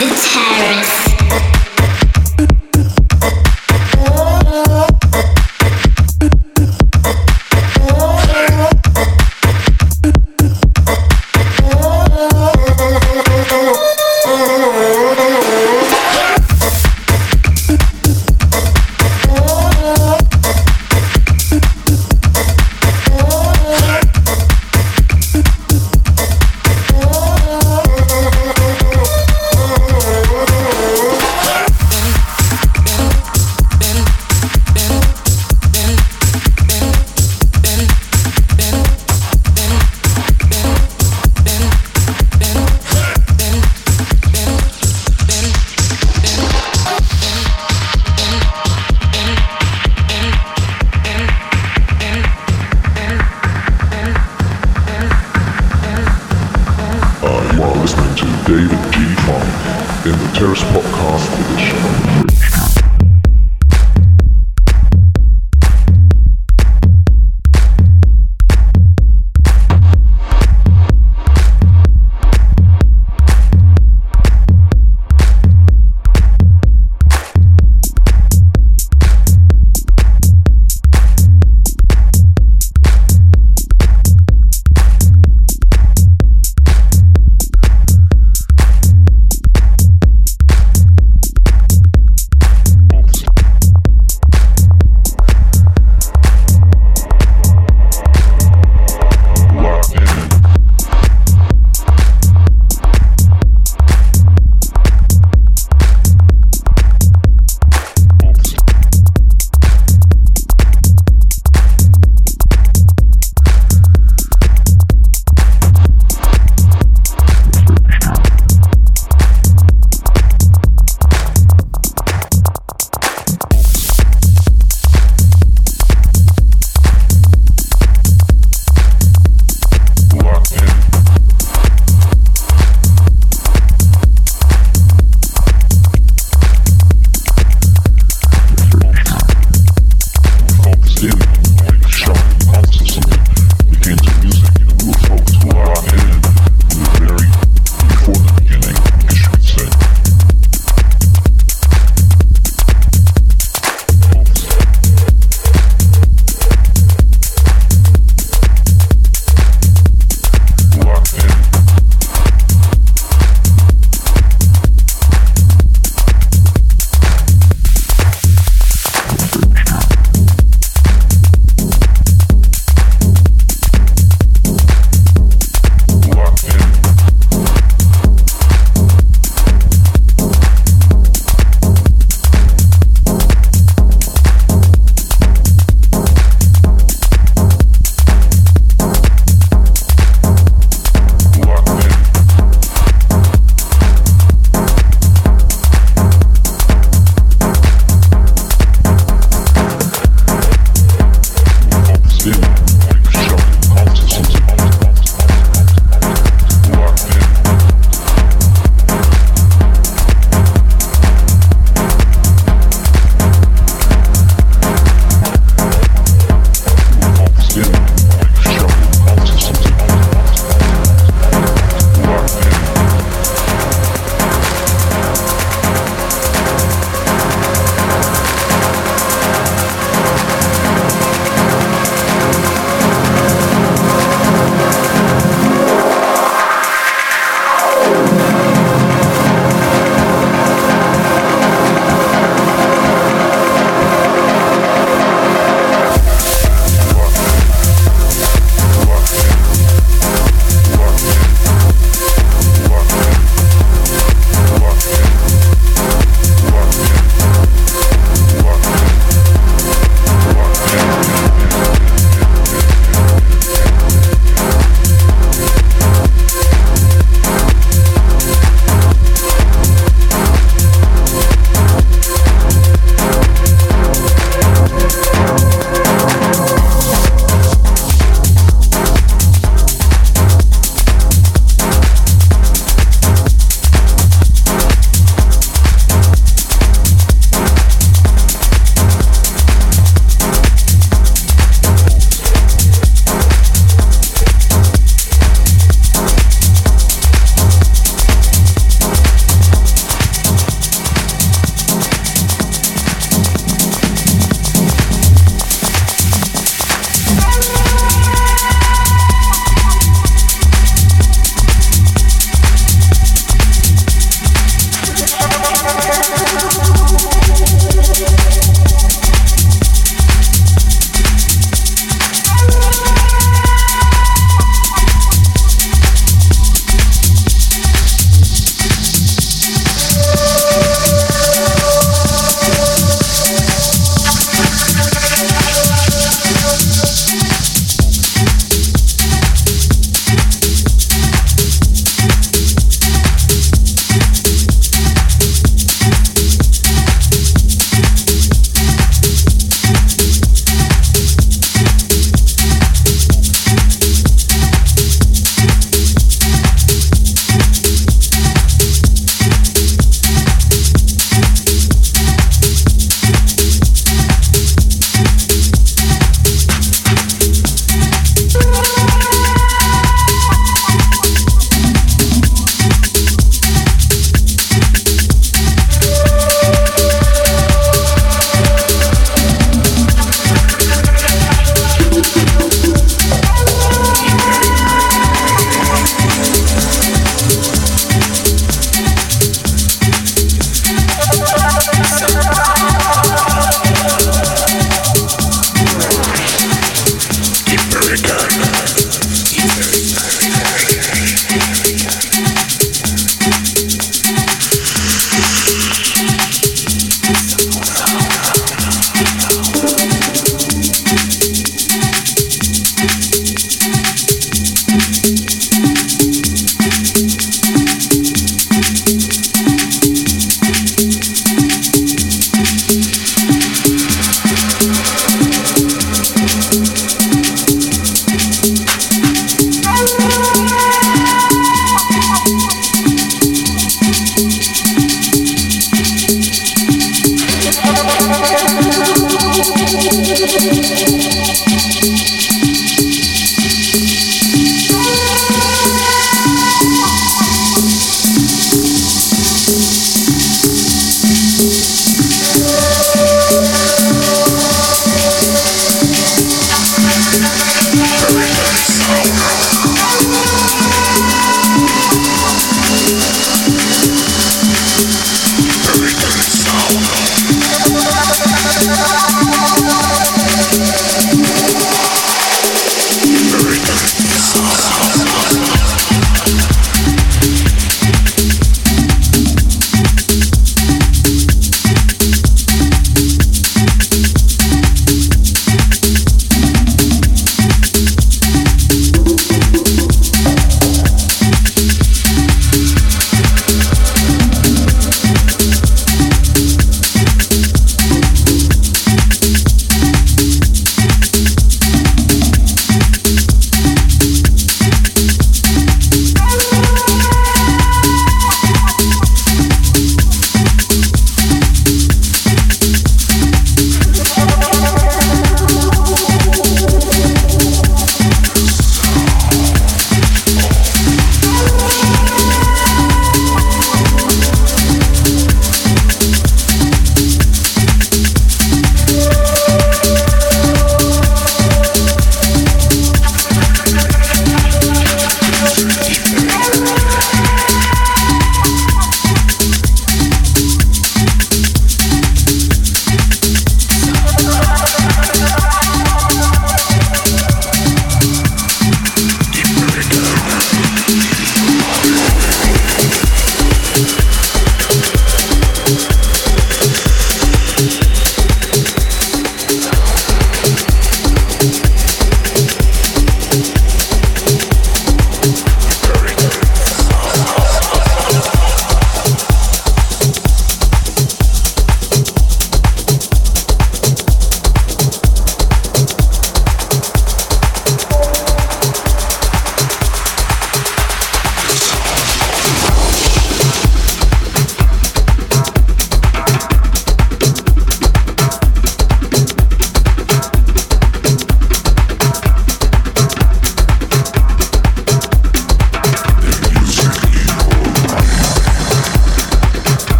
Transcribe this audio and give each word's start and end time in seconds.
The 0.00 0.06
Terrace. 0.06 0.99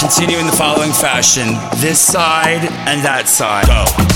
Continue 0.00 0.38
in 0.38 0.46
the 0.46 0.52
following 0.52 0.92
fashion 0.92 1.48
this 1.78 2.00
side 2.00 2.64
and 2.88 3.04
that 3.04 3.28
side. 3.28 3.66
Go. 3.66 4.09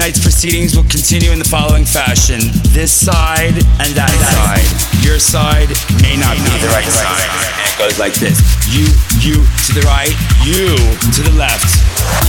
Tonight's 0.00 0.24
proceedings 0.24 0.74
will 0.74 0.88
continue 0.88 1.28
in 1.28 1.38
the 1.38 1.44
following 1.44 1.84
fashion 1.84 2.40
this 2.72 2.88
side 2.88 3.52
and 3.84 3.92
that 3.92 4.08
side. 4.32 4.64
Your 5.04 5.20
side 5.20 5.68
may 6.00 6.16
not 6.16 6.40
be 6.40 6.56
the 6.56 6.72
right 6.72 6.88
side. 6.88 7.20
And 7.20 7.68
it 7.68 7.76
goes 7.76 8.00
like 8.00 8.16
this 8.16 8.40
you, 8.72 8.88
you 9.20 9.44
to 9.44 9.70
the 9.76 9.84
right, 9.84 10.16
you 10.40 10.72
to 11.04 11.20
the 11.20 11.36
left. 11.36 11.68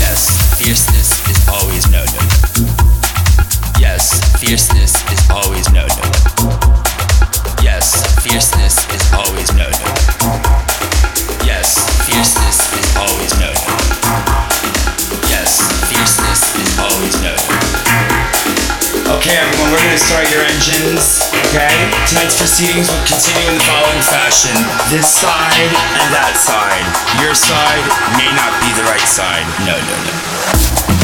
Yes, 0.04 0.28
fierceness 0.60 1.16
is 1.32 1.40
always 1.48 1.88
no 1.88 2.04
no. 2.12 2.22
Yes, 3.80 4.20
fierceness 4.36 5.00
is 5.08 5.24
always 5.32 5.72
no 5.72 5.88
no. 5.88 6.06
Yes, 7.64 8.04
fierceness 8.20 8.84
is 8.92 9.04
always 9.16 9.48
no 9.56 9.72
no. 9.72 9.88
Yes, 11.48 11.80
fierceness 12.04 12.68
is 12.76 12.88
always 13.00 13.32
no 13.40 13.48
no. 13.48 13.74
Yes, 15.32 15.56
fierceness 15.88 16.42
is 16.60 16.72
always 16.84 17.16
no. 17.16 17.21
Okay, 19.12 19.36
everyone, 19.36 19.72
we're 19.72 19.84
gonna 19.84 19.98
start 19.98 20.32
your 20.32 20.40
engines. 20.40 21.28
Okay? 21.52 21.68
Tonight's 22.08 22.40
proceedings 22.40 22.88
will 22.88 23.04
continue 23.04 23.52
in 23.52 23.58
the 23.60 23.66
following 23.68 24.00
fashion 24.08 24.56
this 24.88 25.04
side 25.12 25.68
and 26.00 26.08
that 26.16 26.40
side. 26.40 26.88
Your 27.20 27.36
side 27.36 27.84
may 28.16 28.32
not 28.40 28.56
be 28.64 28.72
the 28.72 28.88
right 28.88 29.04
side. 29.04 29.44
No, 29.68 29.76
no, 29.76 30.96
no. 30.96 31.01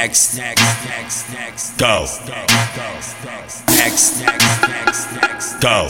Next. 0.00 0.36
Next. 0.36 0.86
Next. 0.86 1.32
Next. 1.32 1.76
Go. 1.76 2.06
Next. 2.28 3.20
Next. 3.26 4.20
Next. 4.20 5.12
Next. 5.12 5.60
Go. 5.60 5.88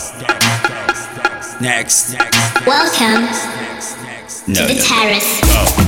Next. 1.61 1.61
Next. 1.61 2.67
Welcome 2.67 3.27
to 4.55 4.63
the 4.67 4.83
terrace. 4.83 5.41
Go. 5.43 5.88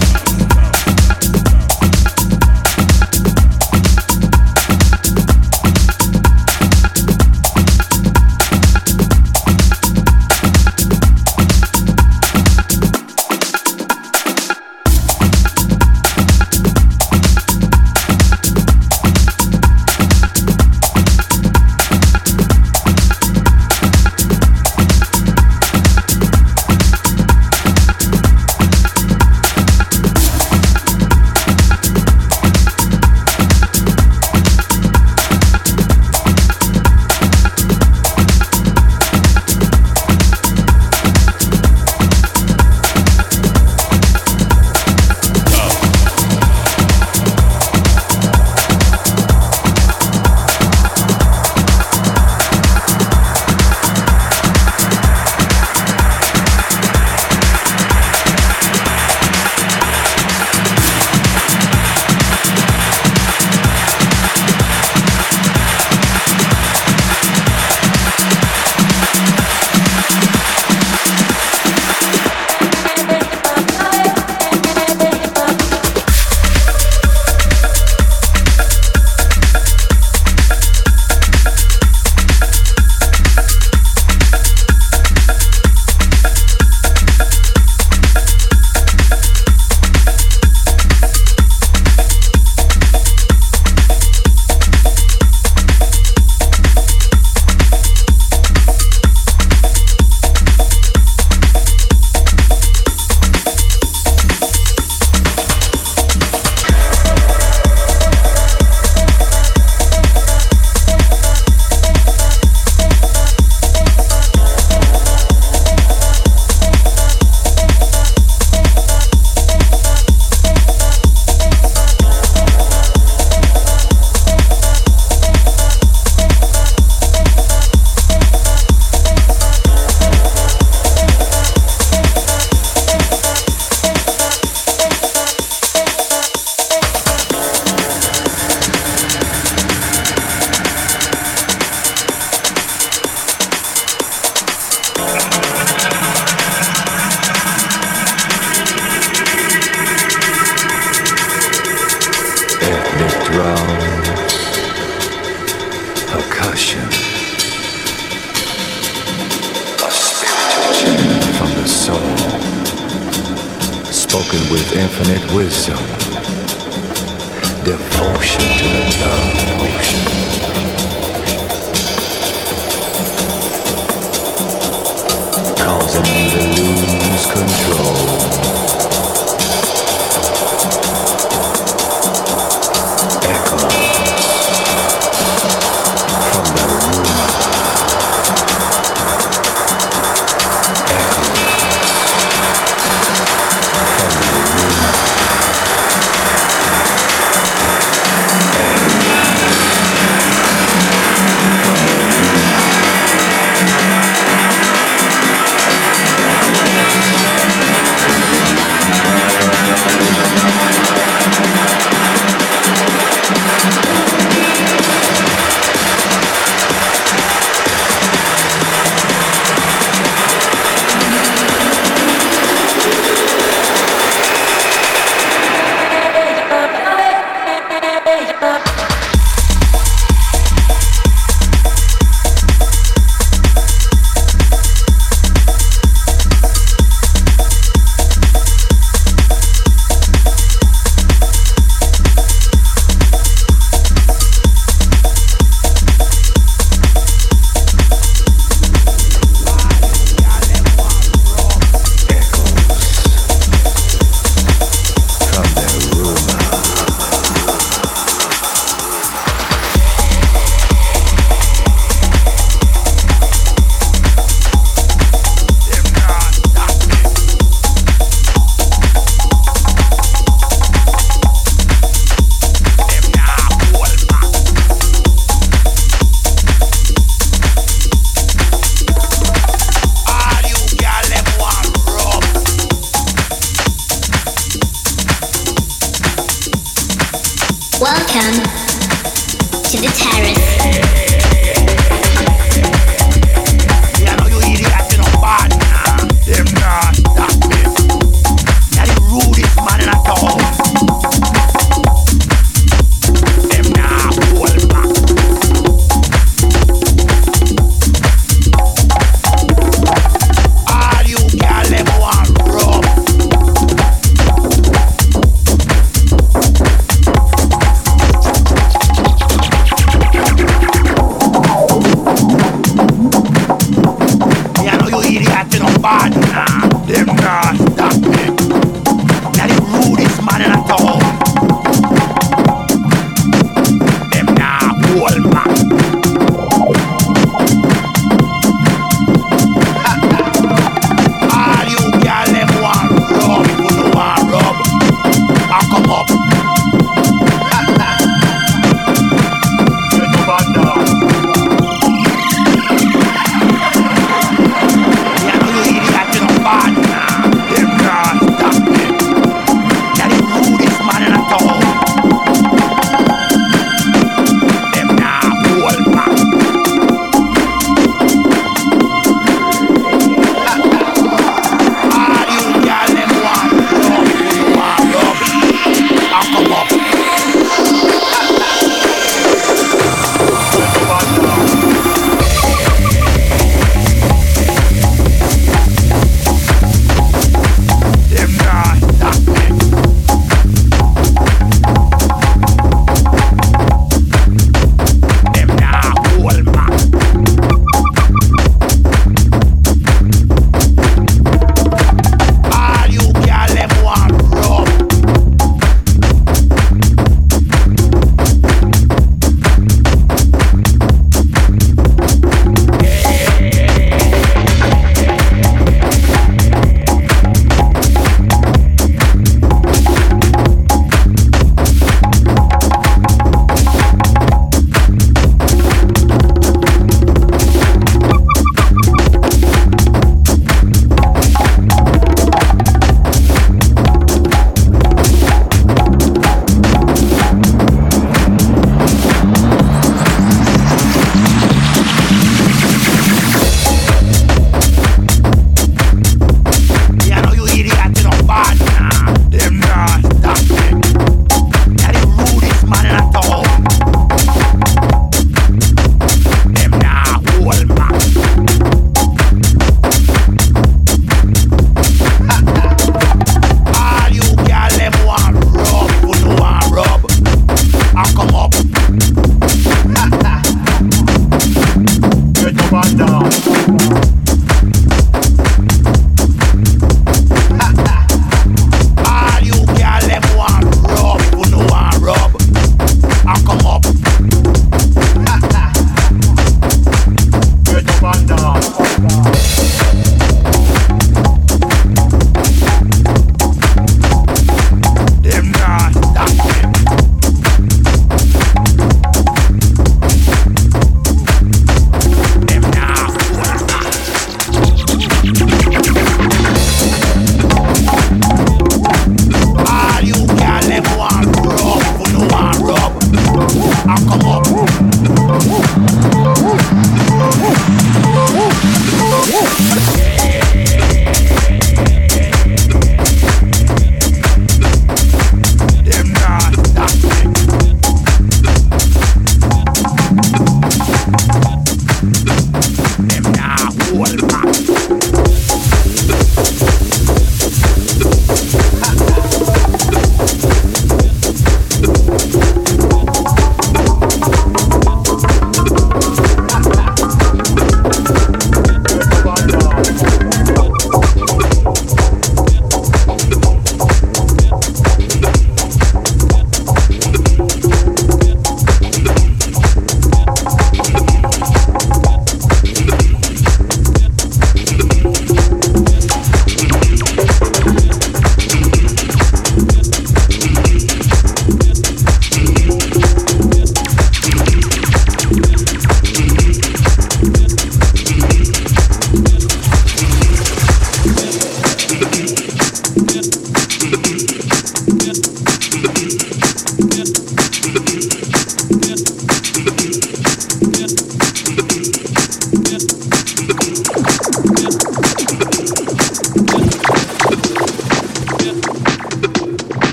down. 472.96 474.29